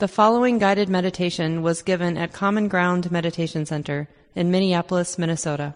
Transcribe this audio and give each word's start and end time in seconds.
The 0.00 0.08
following 0.08 0.58
guided 0.58 0.88
meditation 0.88 1.60
was 1.60 1.82
given 1.82 2.16
at 2.16 2.32
Common 2.32 2.68
Ground 2.68 3.12
Meditation 3.12 3.66
Center 3.66 4.08
in 4.34 4.50
Minneapolis, 4.50 5.18
Minnesota. 5.18 5.74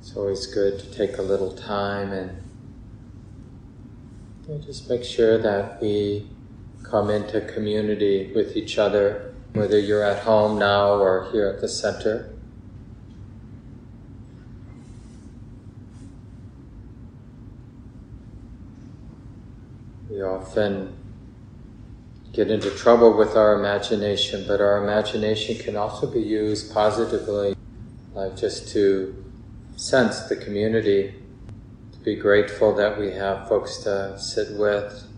It's 0.00 0.16
always 0.16 0.46
good 0.46 0.80
to 0.80 0.92
take 0.92 1.18
a 1.18 1.22
little 1.22 1.52
time 1.52 2.10
and 2.10 2.42
just 4.64 4.90
make 4.90 5.04
sure 5.04 5.38
that 5.38 5.80
we 5.80 6.28
come 6.82 7.08
into 7.08 7.40
community 7.42 8.32
with 8.34 8.56
each 8.56 8.76
other, 8.76 9.36
whether 9.52 9.78
you're 9.78 10.02
at 10.02 10.24
home 10.24 10.58
now 10.58 10.94
or 10.94 11.30
here 11.30 11.46
at 11.46 11.60
the 11.60 11.68
center. 11.68 12.34
We 20.14 20.20
often 20.44 20.94
get 22.34 22.50
into 22.50 22.68
trouble 22.72 23.16
with 23.16 23.34
our 23.34 23.58
imagination, 23.58 24.44
but 24.46 24.60
our 24.60 24.82
imagination 24.84 25.56
can 25.56 25.74
also 25.74 26.06
be 26.06 26.20
used 26.20 26.70
positively, 26.74 27.56
like 28.12 28.36
just 28.36 28.68
to 28.68 29.24
sense 29.76 30.24
the 30.24 30.36
community, 30.36 31.14
to 31.92 31.98
be 32.00 32.14
grateful 32.14 32.74
that 32.74 32.98
we 32.98 33.10
have 33.10 33.48
folks 33.48 33.78
to 33.78 34.18
sit 34.18 34.58
with. 34.58 35.08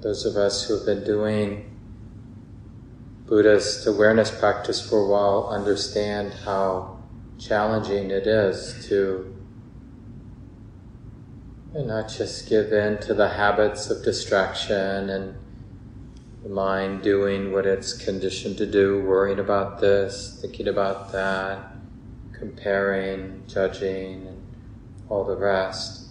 Those 0.00 0.24
of 0.24 0.36
us 0.36 0.68
who 0.68 0.76
have 0.76 0.86
been 0.86 1.02
doing 1.02 1.76
Buddhist 3.26 3.84
awareness 3.88 4.30
practice 4.30 4.80
for 4.88 5.00
a 5.00 5.06
while 5.08 5.48
understand 5.48 6.32
how 6.44 6.95
challenging 7.38 8.10
it 8.10 8.26
is 8.26 8.86
to 8.88 9.32
not 11.74 12.08
just 12.08 12.48
give 12.48 12.72
in 12.72 12.98
to 12.98 13.12
the 13.12 13.28
habits 13.28 13.90
of 13.90 14.02
distraction 14.02 15.10
and 15.10 15.36
the 16.42 16.48
mind 16.48 17.02
doing 17.02 17.52
what 17.52 17.66
it's 17.66 17.92
conditioned 17.92 18.56
to 18.56 18.66
do, 18.66 19.02
worrying 19.02 19.38
about 19.38 19.80
this, 19.80 20.38
thinking 20.40 20.68
about 20.68 21.12
that, 21.12 21.72
comparing, 22.32 23.42
judging, 23.46 24.26
and 24.26 24.46
all 25.08 25.24
the 25.24 25.36
rest. 25.36 26.08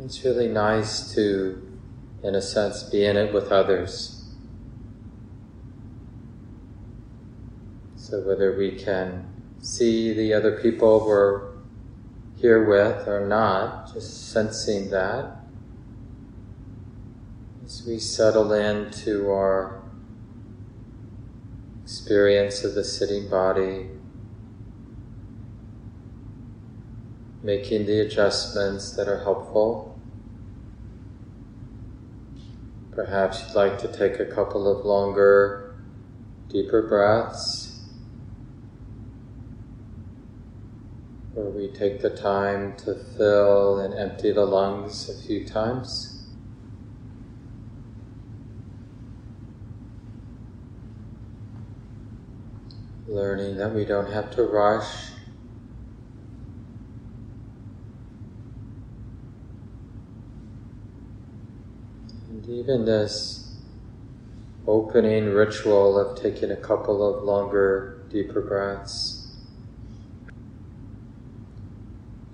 It's 0.00 0.24
really 0.24 0.48
nice 0.48 1.14
to, 1.14 1.80
in 2.22 2.34
a 2.34 2.42
sense, 2.42 2.84
be 2.84 3.04
in 3.04 3.16
it 3.16 3.32
with 3.32 3.52
others. 3.52 4.21
So 8.12 8.20
whether 8.20 8.54
we 8.54 8.72
can 8.72 9.24
see 9.62 10.12
the 10.12 10.34
other 10.34 10.60
people 10.60 11.02
we're 11.06 11.52
here 12.36 12.62
with 12.62 13.08
or 13.08 13.26
not, 13.26 13.90
just 13.94 14.30
sensing 14.30 14.90
that 14.90 15.38
as 17.64 17.82
we 17.88 17.98
settle 17.98 18.52
into 18.52 19.30
our 19.30 19.82
experience 21.82 22.64
of 22.64 22.74
the 22.74 22.84
sitting 22.84 23.30
body, 23.30 23.88
making 27.42 27.86
the 27.86 28.00
adjustments 28.00 28.94
that 28.94 29.08
are 29.08 29.20
helpful. 29.20 29.98
Perhaps 32.90 33.42
you'd 33.42 33.54
like 33.54 33.78
to 33.78 33.88
take 33.88 34.20
a 34.20 34.26
couple 34.26 34.68
of 34.68 34.84
longer, 34.84 35.76
deeper 36.50 36.86
breaths. 36.86 37.71
Where 41.42 41.50
we 41.50 41.68
take 41.72 42.00
the 42.00 42.10
time 42.10 42.76
to 42.76 42.94
fill 42.94 43.80
and 43.80 43.94
empty 43.94 44.30
the 44.30 44.44
lungs 44.44 45.08
a 45.08 45.26
few 45.26 45.44
times. 45.44 46.24
Learning 53.08 53.56
that 53.56 53.74
we 53.74 53.84
don't 53.84 54.10
have 54.12 54.30
to 54.36 54.44
rush. 54.44 55.10
And 62.30 62.48
even 62.48 62.84
this 62.84 63.56
opening 64.66 65.34
ritual 65.34 65.98
of 65.98 66.20
taking 66.20 66.52
a 66.52 66.56
couple 66.56 67.02
of 67.04 67.24
longer, 67.24 68.06
deeper 68.10 68.40
breaths. 68.40 69.21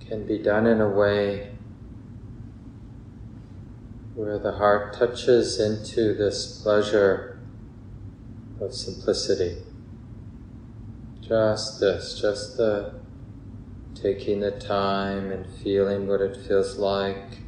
Can 0.09 0.27
be 0.27 0.39
done 0.39 0.67
in 0.67 0.81
a 0.81 0.89
way 0.89 1.51
where 4.15 4.39
the 4.39 4.53
heart 4.53 4.95
touches 4.95 5.61
into 5.61 6.15
this 6.15 6.61
pleasure 6.63 7.39
of 8.61 8.75
simplicity. 8.75 9.63
Just 11.21 11.79
this, 11.79 12.19
just 12.19 12.57
the 12.57 12.95
taking 13.95 14.41
the 14.41 14.53
time 14.53 15.31
and 15.31 15.47
feeling 15.63 16.07
what 16.07 16.21
it 16.21 16.37
feels 16.37 16.79
like 16.79 17.39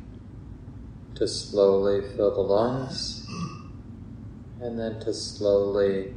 to 1.15 1.27
slowly 1.27 2.03
fill 2.16 2.34
the 2.34 2.41
lungs 2.41 3.27
and 4.60 4.78
then 4.78 5.00
to 5.00 5.15
slowly 5.15 6.12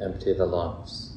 empty 0.00 0.32
the 0.32 0.44
lungs. 0.44 1.11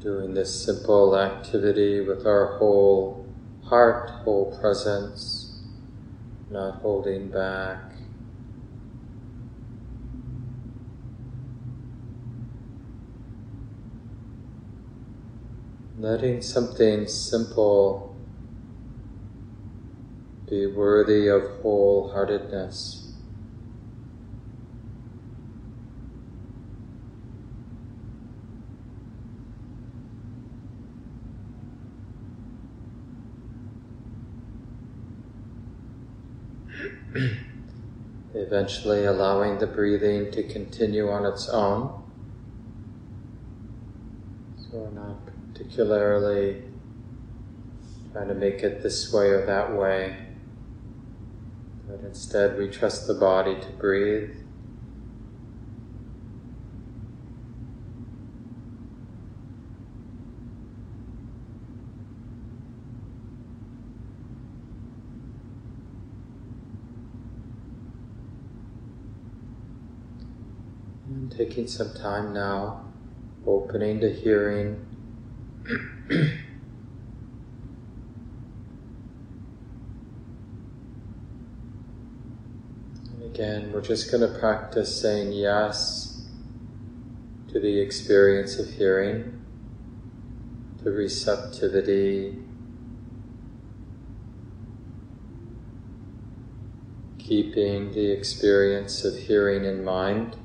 Doing 0.00 0.34
this 0.34 0.64
simple 0.64 1.18
activity 1.18 2.00
with 2.00 2.24
our 2.26 2.58
whole 2.58 3.26
heart, 3.64 4.10
whole 4.10 4.56
presence, 4.60 5.60
not 6.50 6.80
holding 6.80 7.28
back. 7.28 7.92
Letting 15.98 16.42
something 16.42 17.08
simple 17.08 18.16
be 20.48 20.66
worthy 20.66 21.26
of 21.26 21.42
wholeheartedness. 21.62 23.07
Eventually 38.34 39.04
allowing 39.04 39.58
the 39.58 39.66
breathing 39.66 40.30
to 40.32 40.42
continue 40.42 41.10
on 41.10 41.24
its 41.26 41.48
own. 41.48 42.02
So 44.56 44.78
we're 44.78 44.90
not 44.90 45.16
particularly 45.52 46.62
trying 48.12 48.28
to 48.28 48.34
make 48.34 48.62
it 48.62 48.82
this 48.82 49.12
way 49.12 49.28
or 49.28 49.46
that 49.46 49.74
way, 49.74 50.16
but 51.88 52.00
instead 52.00 52.58
we 52.58 52.68
trust 52.68 53.06
the 53.06 53.14
body 53.14 53.58
to 53.60 53.68
breathe. 53.78 54.36
Taking 71.30 71.66
some 71.66 71.92
time 71.94 72.32
now, 72.32 72.84
opening 73.46 74.00
the 74.00 74.10
hearing. 74.10 74.84
and 76.08 76.42
again, 83.22 83.72
we're 83.72 83.80
just 83.80 84.10
going 84.10 84.20
to 84.20 84.38
practice 84.38 85.00
saying 85.00 85.32
yes 85.32 86.26
to 87.48 87.60
the 87.60 87.80
experience 87.80 88.58
of 88.58 88.68
hearing, 88.70 89.40
to 90.82 90.90
receptivity, 90.90 92.38
keeping 97.18 97.92
the 97.92 98.10
experience 98.10 99.04
of 99.04 99.16
hearing 99.16 99.64
in 99.64 99.84
mind. 99.84 100.36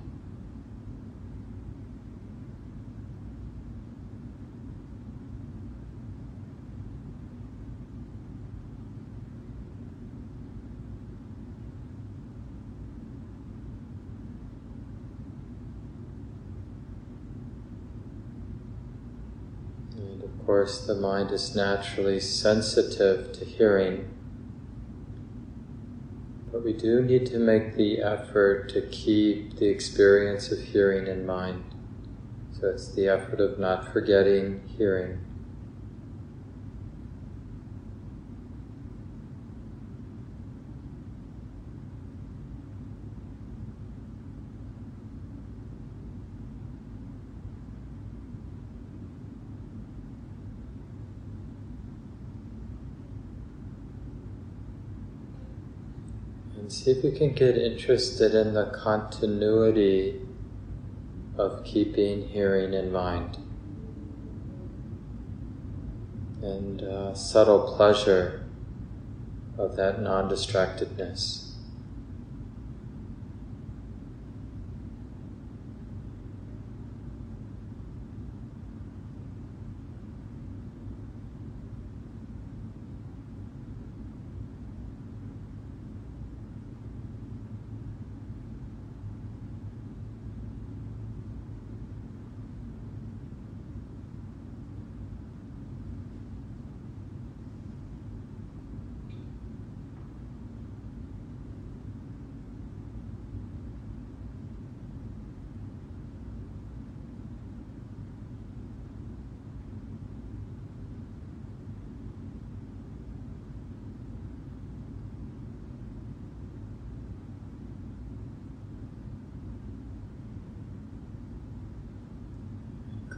of 20.24 20.46
course, 20.64 20.88
the 20.88 20.96
mind 20.96 21.30
is 21.32 21.54
naturally 21.54 22.22
sensitive 22.22 23.34
to 23.34 23.44
hearing. 23.44 24.10
But 26.54 26.64
we 26.64 26.72
do 26.72 27.02
need 27.04 27.26
to 27.26 27.38
make 27.38 27.76
the 27.76 28.02
effort 28.02 28.70
to 28.70 28.82
keep 28.84 29.58
the 29.58 29.68
experience 29.68 30.54
of 30.54 30.62
hearing 30.62 31.08
in 31.08 31.26
mind. 31.26 31.66
So 32.58 32.70
it's 32.70 32.94
the 32.94 33.10
effort 33.10 33.42
of 33.42 33.60
not 33.60 33.92
forgetting 33.92 34.62
hearing. 34.78 35.20
See 56.74 56.92
if 56.92 57.04
you 57.04 57.12
can 57.12 57.34
get 57.34 57.56
interested 57.56 58.34
in 58.34 58.54
the 58.54 58.66
continuity 58.66 60.20
of 61.38 61.64
keeping 61.64 62.28
hearing 62.30 62.74
in 62.74 62.92
mind. 62.92 63.38
And 66.42 66.82
uh, 66.82 67.14
subtle 67.14 67.76
pleasure 67.76 68.46
of 69.58 69.76
that 69.76 70.02
non 70.02 70.30
distractedness. 70.30 71.43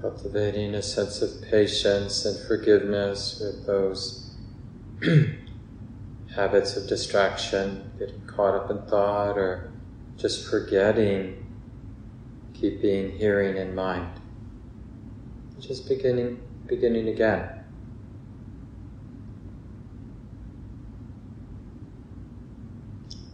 Cultivating 0.06 0.76
a 0.76 0.82
sense 0.84 1.24
of 1.24 1.42
patience 1.50 2.26
and 2.26 2.48
forgiveness 2.48 3.42
with 3.42 3.66
those 3.66 4.36
habits 6.36 6.78
of 6.78 6.88
distraction, 6.88 7.92
getting 7.98 8.22
caught 8.28 8.54
up 8.54 8.70
in 8.70 8.80
thought 8.84 9.36
or 9.36 9.72
just 10.16 10.48
forgetting 10.48 11.44
keeping 12.54 13.18
hearing 13.18 13.58
in 13.58 13.74
mind. 13.74 14.20
Just 15.60 15.90
beginning 15.90 16.40
beginning 16.68 17.08
again. 17.08 17.64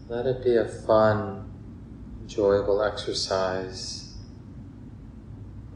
Let 0.08 0.26
it 0.26 0.42
be 0.42 0.56
a 0.56 0.70
fun, 0.70 1.52
enjoyable 2.22 2.82
exercise 2.82 4.01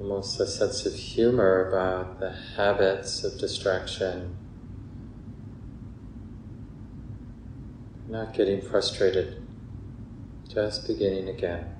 almost 0.05 0.39
a 0.39 0.45
sense 0.45 0.85
of 0.85 0.93
humor 0.93 1.67
about 1.67 2.19
the 2.19 2.31
habits 2.55 3.23
of 3.23 3.39
distraction. 3.39 4.35
Not 8.07 8.35
getting 8.35 8.61
frustrated, 8.61 9.41
just 10.47 10.85
beginning 10.85 11.27
again. 11.27 11.75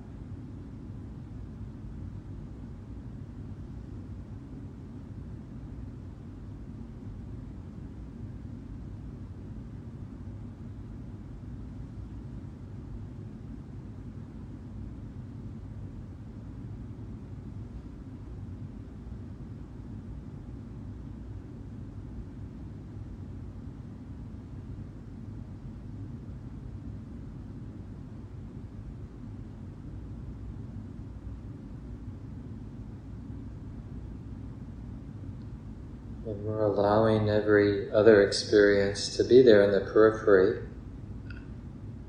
And 36.27 36.43
we're 36.43 36.63
allowing 36.63 37.29
every 37.29 37.91
other 37.91 38.14
experience 38.25 39.15
to 39.17 39.23
be 39.23 39.41
there 39.41 39.63
in 39.63 39.71
the 39.71 39.91
periphery. 39.91 40.67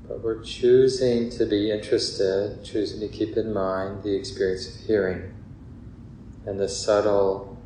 But 0.07 0.23
we're 0.23 0.41
choosing 0.41 1.29
to 1.31 1.45
be 1.45 1.71
interested, 1.71 2.63
choosing 2.63 2.99
to 3.01 3.07
keep 3.07 3.37
in 3.37 3.53
mind 3.53 4.03
the 4.03 4.15
experience 4.15 4.67
of 4.67 4.87
hearing 4.87 5.33
and 6.45 6.59
the 6.59 6.69
subtle 6.69 7.57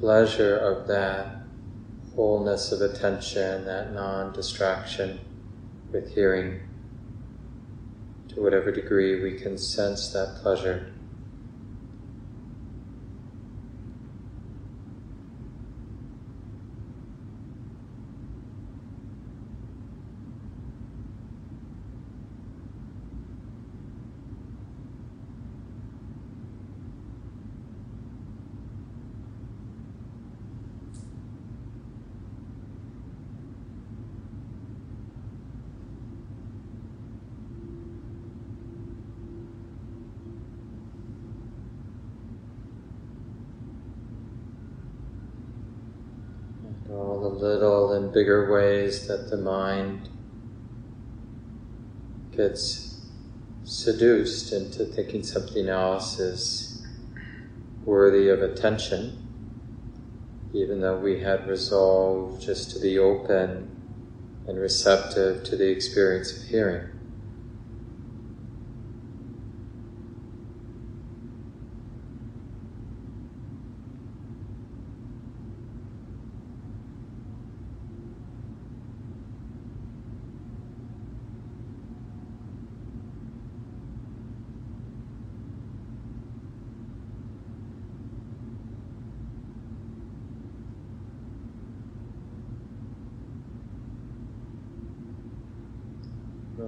pleasure 0.00 0.56
of 0.56 0.88
that 0.88 1.38
wholeness 2.18 2.72
of 2.72 2.80
attention, 2.80 3.64
that 3.64 3.92
non 3.92 4.32
distraction 4.32 5.20
with 5.92 6.14
hearing. 6.14 6.60
To 8.30 8.42
whatever 8.42 8.72
degree 8.72 9.22
we 9.22 9.38
can 9.38 9.56
sense 9.56 10.12
that 10.12 10.38
pleasure. 10.42 10.92
all 46.90 47.20
the 47.20 47.28
little 47.28 47.92
and 47.92 48.07
bigger 48.18 48.50
ways 48.52 49.06
that 49.06 49.30
the 49.30 49.36
mind 49.36 50.08
gets 52.36 53.06
seduced 53.62 54.52
into 54.52 54.84
thinking 54.84 55.22
something 55.22 55.68
else 55.68 56.18
is 56.18 56.84
worthy 57.84 58.28
of 58.28 58.42
attention, 58.42 59.24
even 60.52 60.80
though 60.80 60.98
we 60.98 61.20
had 61.20 61.46
resolved 61.46 62.42
just 62.42 62.72
to 62.72 62.80
be 62.80 62.98
open 62.98 63.70
and 64.48 64.58
receptive 64.58 65.44
to 65.44 65.54
the 65.54 65.68
experience 65.68 66.36
of 66.36 66.48
hearing. 66.48 66.97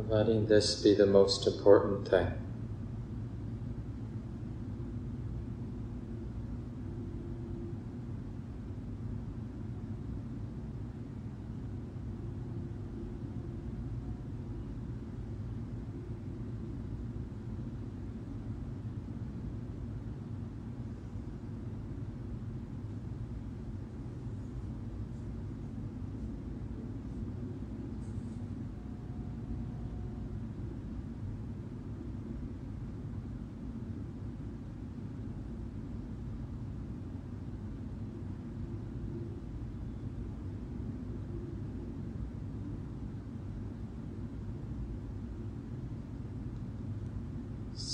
Letting 0.08 0.46
this 0.46 0.80
be 0.82 0.94
the 0.94 1.06
most 1.06 1.46
important 1.46 2.08
thing. 2.08 2.39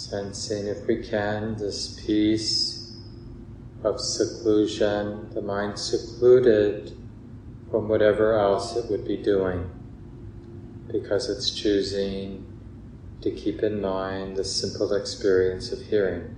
Sensing, 0.08 0.68
if 0.68 0.86
we 0.86 1.02
can, 1.02 1.56
this 1.56 2.00
peace 2.06 2.94
of 3.82 4.00
seclusion, 4.00 5.28
the 5.34 5.42
mind 5.42 5.76
secluded 5.76 6.96
from 7.72 7.88
whatever 7.88 8.38
else 8.38 8.76
it 8.76 8.88
would 8.88 9.04
be 9.04 9.16
doing, 9.16 9.68
because 10.86 11.28
it's 11.28 11.50
choosing 11.50 12.46
to 13.20 13.32
keep 13.32 13.64
in 13.64 13.80
mind 13.80 14.36
the 14.36 14.44
simple 14.44 14.92
experience 14.92 15.72
of 15.72 15.82
hearing. 15.82 16.36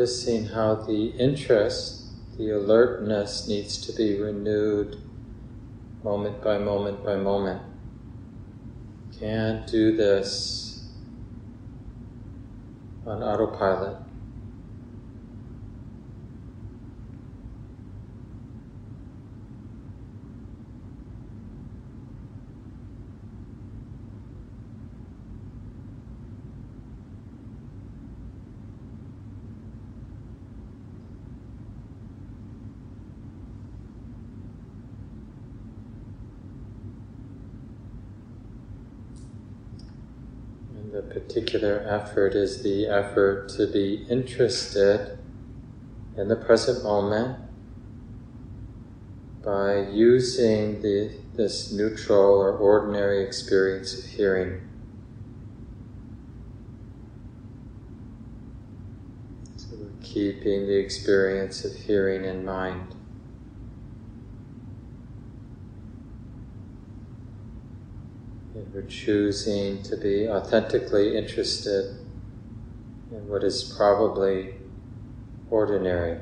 Noticing 0.00 0.46
how 0.46 0.74
the 0.74 1.08
interest, 1.18 2.04
the 2.38 2.48
alertness 2.48 3.46
needs 3.46 3.76
to 3.76 3.92
be 3.92 4.18
renewed 4.18 4.96
moment 6.02 6.42
by 6.42 6.56
moment 6.56 7.04
by 7.04 7.14
moment. 7.16 7.60
Can't 9.18 9.66
do 9.66 9.94
this 9.94 10.88
on 13.04 13.22
autopilot. 13.22 13.98
Particular 41.30 41.86
effort 41.88 42.34
is 42.34 42.62
the 42.64 42.88
effort 42.88 43.48
to 43.48 43.64
be 43.66 44.04
interested 44.10 45.16
in 46.16 46.26
the 46.26 46.34
present 46.34 46.82
moment 46.82 47.38
by 49.44 49.78
using 49.90 50.82
the, 50.82 51.12
this 51.34 51.72
neutral 51.72 52.40
or 52.40 52.50
ordinary 52.50 53.24
experience 53.24 53.96
of 53.96 54.04
hearing. 54.10 54.60
So 59.56 59.76
we're 59.76 60.02
keeping 60.02 60.66
the 60.66 60.76
experience 60.76 61.64
of 61.64 61.76
hearing 61.76 62.24
in 62.24 62.44
mind. 62.44 62.96
We're 68.80 68.86
choosing 68.88 69.82
to 69.82 69.96
be 69.96 70.28
authentically 70.28 71.16
interested 71.16 71.96
in 73.10 73.28
what 73.28 73.42
is 73.44 73.74
probably 73.76 74.54
ordinary. 75.50 76.18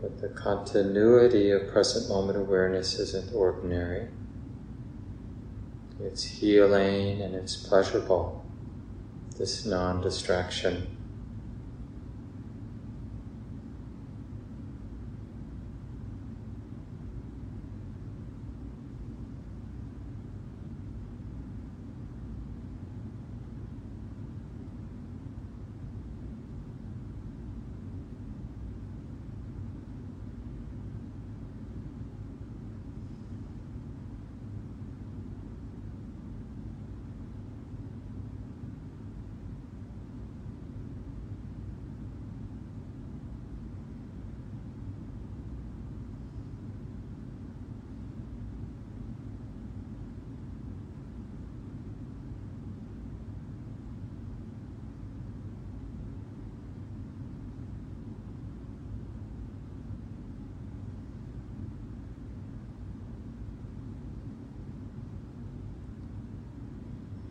But 0.00 0.20
the 0.20 0.28
continuity 0.28 1.50
of 1.50 1.68
present 1.68 2.08
moment 2.08 2.38
awareness 2.38 2.98
isn't 2.98 3.34
ordinary. 3.34 4.08
It's 6.00 6.22
healing 6.22 7.20
and 7.20 7.34
it's 7.34 7.56
pleasurable 7.56 8.45
this 9.38 9.66
non 9.66 10.00
distraction. 10.00 10.96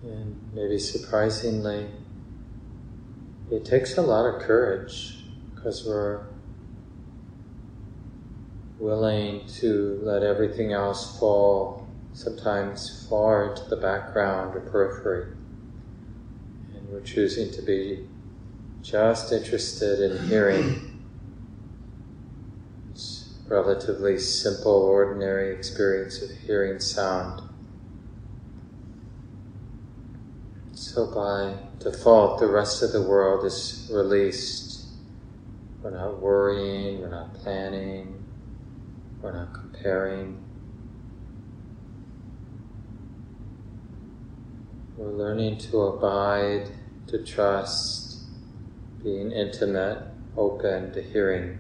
And 0.06 0.45
maybe 0.56 0.80
surprisingly, 0.80 1.88
it 3.52 3.66
takes 3.66 3.98
a 3.98 4.02
lot 4.02 4.26
of 4.26 4.42
courage 4.42 5.18
because 5.54 5.86
we're 5.86 6.26
willing 8.80 9.46
to 9.48 10.00
let 10.02 10.24
everything 10.24 10.72
else 10.72 11.20
fall 11.20 11.88
sometimes 12.14 13.06
far 13.10 13.50
into 13.50 13.66
the 13.66 13.76
background 13.76 14.56
or 14.56 14.62
periphery. 14.62 15.36
And 16.74 16.88
we're 16.90 17.02
choosing 17.02 17.52
to 17.52 17.62
be 17.62 18.08
just 18.82 19.34
interested 19.34 20.00
in 20.00 20.28
hearing 20.30 21.04
this 22.92 23.34
relatively 23.50 24.18
simple, 24.18 24.72
ordinary 24.72 25.54
experience 25.54 26.22
of 26.22 26.30
hearing 26.30 26.80
sound. 26.80 27.42
So 30.96 31.08
by 31.08 31.58
default, 31.80 32.40
the 32.40 32.48
rest 32.48 32.82
of 32.82 32.94
the 32.94 33.02
world 33.02 33.44
is 33.44 33.92
released. 33.92 34.86
We're 35.82 35.90
not 35.90 36.22
worrying, 36.22 37.02
we're 37.02 37.10
not 37.10 37.34
planning, 37.34 38.24
we're 39.22 39.34
not 39.34 39.54
comparing. 39.54 40.42
We're 44.96 45.12
learning 45.12 45.58
to 45.58 45.82
abide, 45.82 46.72
to 47.08 47.26
trust, 47.26 48.20
being 49.04 49.34
intimate, 49.34 50.02
open 50.38 50.94
to 50.94 51.02
hearing, 51.02 51.60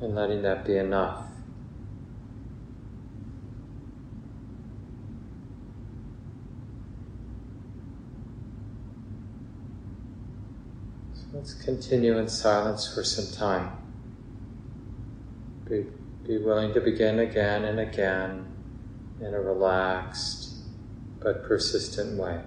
and 0.00 0.14
letting 0.14 0.42
that 0.42 0.64
be 0.64 0.76
enough. 0.76 1.33
Let's 11.44 11.62
continue 11.62 12.16
in 12.16 12.26
silence 12.26 12.90
for 12.94 13.04
some 13.04 13.30
time. 13.36 13.76
Be, 15.68 15.84
be 16.26 16.38
willing 16.38 16.72
to 16.72 16.80
begin 16.80 17.18
again 17.18 17.66
and 17.66 17.78
again 17.78 18.46
in 19.20 19.34
a 19.34 19.38
relaxed 19.38 20.54
but 21.20 21.44
persistent 21.44 22.18
way. 22.18 22.40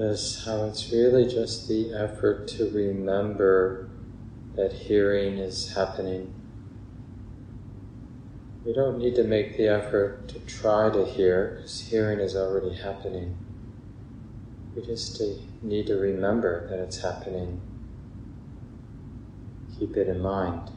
Notice 0.00 0.46
how 0.46 0.64
it's 0.64 0.90
really 0.90 1.26
just 1.26 1.68
the 1.68 1.92
effort 1.92 2.48
to 2.48 2.70
remember 2.70 3.90
that 4.56 4.72
hearing 4.72 5.36
is 5.36 5.74
happening. 5.74 6.32
We 8.64 8.72
don't 8.72 8.96
need 8.96 9.14
to 9.16 9.24
make 9.24 9.58
the 9.58 9.68
effort 9.68 10.26
to 10.28 10.38
try 10.40 10.88
to 10.88 11.04
hear, 11.04 11.56
because 11.56 11.82
hearing 11.82 12.18
is 12.18 12.34
already 12.34 12.76
happening. 12.76 13.36
We 14.74 14.86
just 14.86 15.20
need 15.60 15.86
to 15.88 15.96
remember 15.96 16.66
that 16.70 16.78
it's 16.78 17.02
happening. 17.02 17.60
Keep 19.78 19.98
it 19.98 20.08
in 20.08 20.22
mind. 20.22 20.70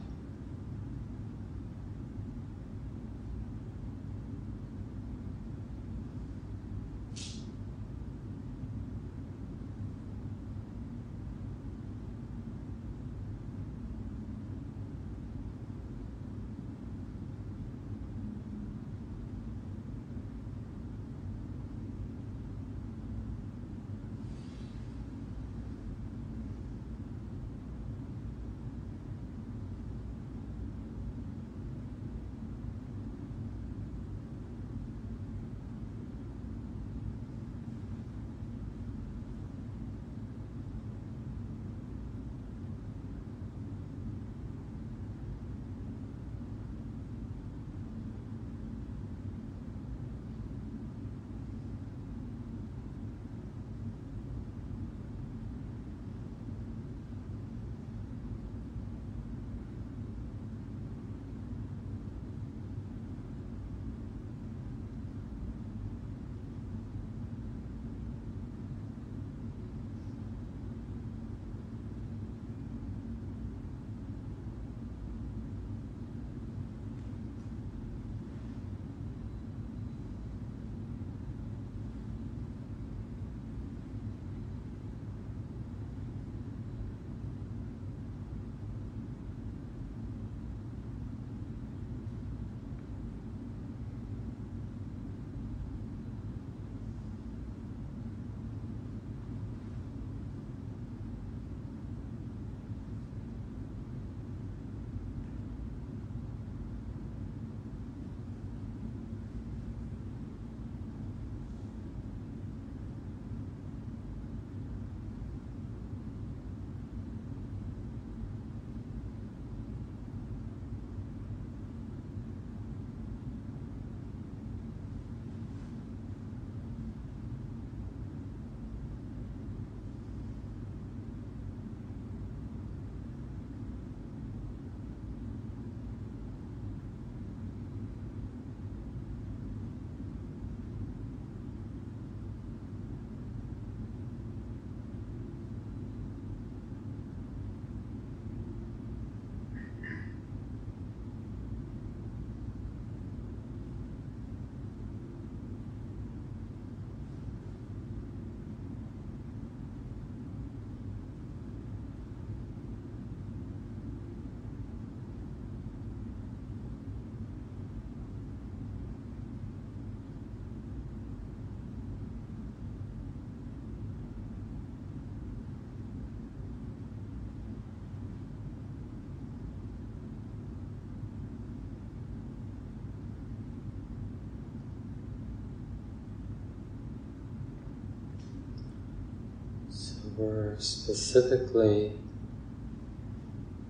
We're 190.16 190.58
specifically 190.58 191.92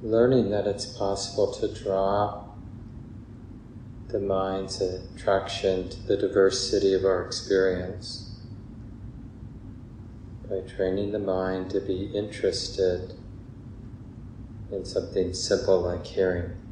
learning 0.03 0.51
that 0.51 0.67
it's 0.67 0.85
possible 0.85 1.53
to 1.53 1.73
draw 1.83 2.45
the 4.09 4.21
mind's 4.21 4.81
attraction 4.81 5.89
to 5.89 6.01
the 6.03 6.17
diversity 6.17 6.93
of 6.93 7.05
our 7.05 7.25
experience 7.25 8.39
by 10.49 10.61
training 10.61 11.13
the 11.13 11.19
mind 11.19 11.71
to 11.71 11.81
be 11.81 12.11
interested 12.15 13.15
in 14.71 14.85
something 14.85 15.33
simple 15.33 15.81
like 15.81 16.07
hearing. 16.07 16.64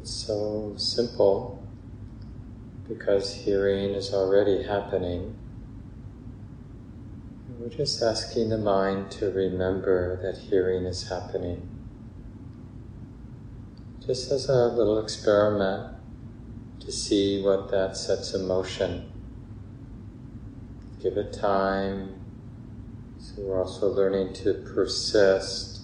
It's 0.00 0.10
so 0.10 0.74
simple 0.76 1.66
because 2.86 3.32
hearing 3.32 3.94
is 3.94 4.12
already 4.12 4.62
happening. 4.62 5.34
We're 7.58 7.70
just 7.70 8.02
asking 8.02 8.50
the 8.50 8.58
mind 8.58 9.10
to 9.12 9.30
remember 9.32 10.20
that 10.22 10.36
hearing 10.36 10.84
is 10.84 11.08
happening. 11.08 11.66
Just 14.06 14.30
as 14.30 14.50
a 14.50 14.66
little 14.66 14.98
experiment 14.98 15.96
to 16.80 16.92
see 16.92 17.42
what 17.42 17.70
that 17.70 17.96
sets 17.96 18.34
in 18.34 18.46
motion. 18.46 19.10
Give 21.02 21.16
it 21.16 21.32
time. 21.32 22.20
So 23.18 23.42
we're 23.42 23.62
also 23.62 23.88
learning 23.88 24.34
to 24.44 24.52
persist 24.74 25.75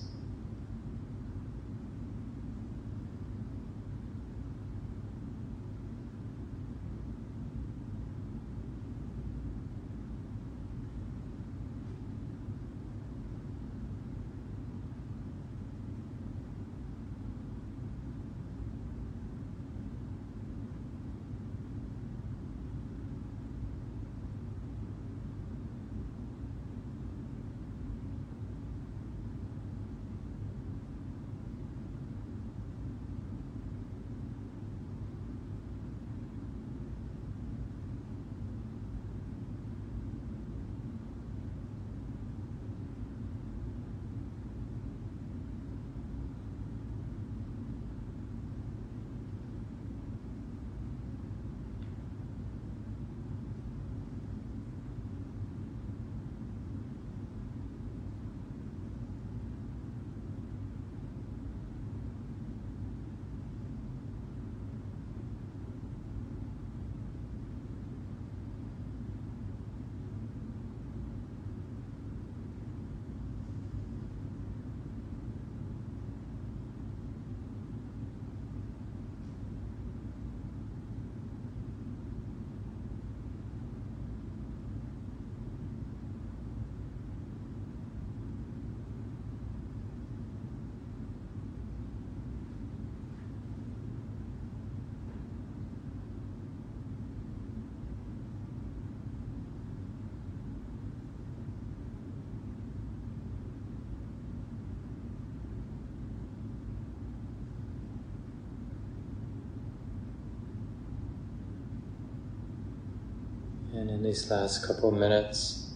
in 113.92 114.02
these 114.02 114.30
last 114.30 114.66
couple 114.66 114.90
minutes, 114.90 115.74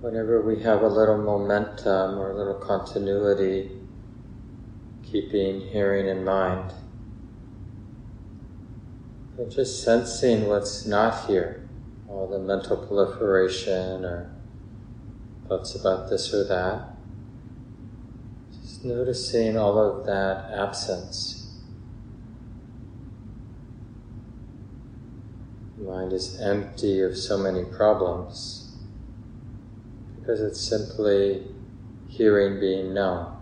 whenever 0.00 0.42
we 0.42 0.60
have 0.60 0.82
a 0.82 0.88
little 0.88 1.18
momentum 1.18 2.18
or 2.18 2.32
a 2.32 2.36
little 2.36 2.54
continuity, 2.54 3.70
keeping 5.04 5.60
hearing 5.60 6.08
in 6.08 6.24
mind, 6.24 6.72
and 9.38 9.50
just 9.52 9.84
sensing 9.84 10.48
what's 10.48 10.84
not 10.84 11.26
here, 11.26 11.68
all 12.08 12.26
the 12.26 12.38
mental 12.38 12.76
proliferation 12.76 14.04
or 14.04 14.34
thoughts 15.48 15.76
about 15.76 16.10
this 16.10 16.34
or 16.34 16.42
that. 16.44 16.96
Just 18.60 18.84
noticing 18.84 19.56
all 19.56 19.78
of 19.78 20.06
that 20.06 20.52
absence. 20.52 21.39
Mind 25.80 26.12
is 26.12 26.40
empty 26.40 27.00
of 27.00 27.16
so 27.16 27.38
many 27.38 27.64
problems 27.64 28.76
because 30.18 30.40
it's 30.40 30.60
simply 30.60 31.42
hearing 32.08 32.60
being 32.60 32.92
known. 32.92 33.39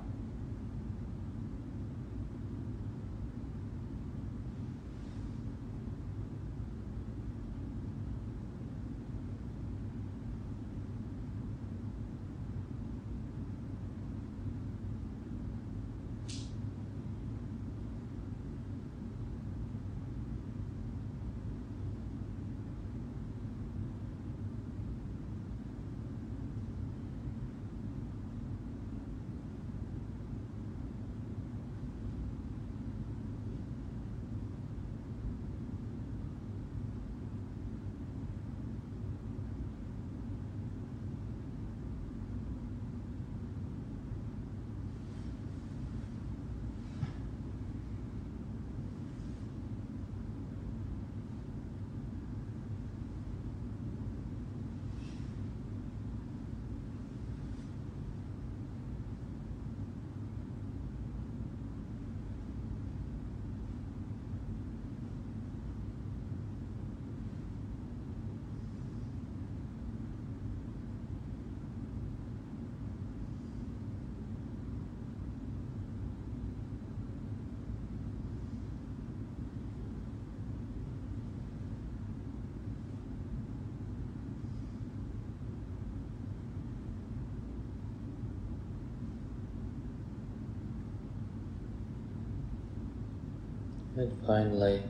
And 93.99 94.17
finally, 94.25 94.81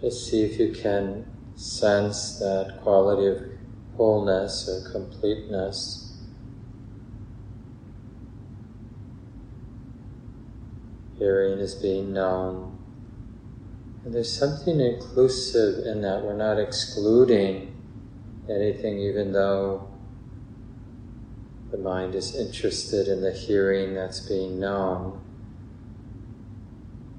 just 0.00 0.30
see 0.30 0.42
if 0.42 0.58
you 0.58 0.72
can 0.72 1.26
sense 1.56 2.38
that 2.38 2.78
quality 2.82 3.26
of 3.26 3.42
wholeness 3.98 4.66
or 4.66 4.90
completeness. 4.90 6.16
Hearing 11.18 11.58
is 11.58 11.74
being 11.74 12.14
known. 12.14 12.78
And 14.06 14.14
there's 14.14 14.34
something 14.34 14.80
inclusive 14.80 15.84
in 15.84 16.00
that. 16.00 16.24
We're 16.24 16.32
not 16.32 16.58
excluding 16.58 17.76
anything, 18.48 19.00
even 19.00 19.32
though 19.32 19.86
the 21.70 21.76
mind 21.76 22.14
is 22.14 22.34
interested 22.34 23.06
in 23.06 23.20
the 23.20 23.32
hearing 23.32 23.92
that's 23.92 24.20
being 24.20 24.58
known 24.58 25.20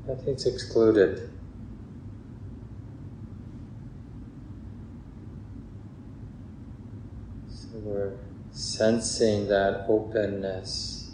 Nothing's 0.10 0.48
excluded. 0.48 1.30
So 7.48 7.68
we're 7.84 8.14
sensing 8.50 9.48
that 9.50 9.86
openness. 9.88 11.12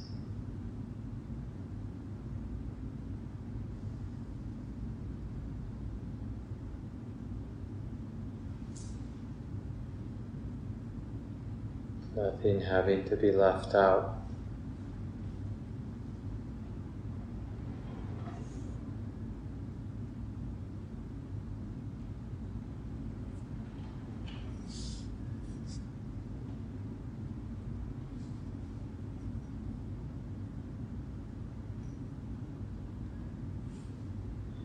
Nothing 12.16 12.62
having 12.62 13.04
to 13.10 13.18
be 13.18 13.34
left 13.34 13.76
out. 13.76 14.22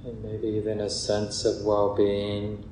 And 0.02 0.19
maybe 0.30 0.48
even 0.48 0.80
a 0.80 0.90
sense 0.90 1.44
of 1.44 1.64
well 1.64 1.94
being. 1.94 2.69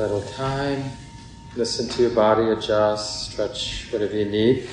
Little 0.00 0.22
time, 0.22 0.82
listen 1.56 1.86
to 1.88 2.02
your 2.02 2.12
body, 2.12 2.48
adjust, 2.48 3.32
stretch 3.32 3.86
whatever 3.92 4.16
you 4.16 4.24
need. 4.24 4.66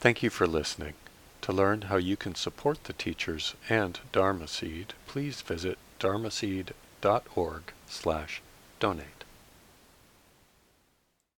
Thank 0.00 0.22
you 0.22 0.30
for 0.30 0.46
listening. 0.46 0.94
To 1.42 1.52
learn 1.52 1.82
how 1.82 1.96
you 1.96 2.16
can 2.16 2.34
support 2.34 2.84
the 2.84 2.94
teachers 2.94 3.54
and 3.68 4.00
Dharma 4.12 4.48
Seed, 4.48 4.94
please 5.06 5.42
visit 5.42 5.76
dharmaseed.org 5.98 7.62
slash 7.86 8.42
donate. 8.78 9.19